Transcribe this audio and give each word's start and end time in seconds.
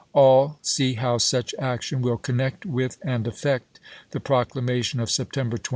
All 0.13 0.57
see 0.63 0.95
how 0.95 1.19
such 1.19 1.53
action 1.59 2.01
will 2.01 2.17
connect 2.17 2.65
with 2.65 2.97
and 3.03 3.27
affect 3.27 3.79
the 4.09 4.19
proclamation 4.19 4.99
of 4.99 5.11
September 5.11 5.59
22. 5.59 5.69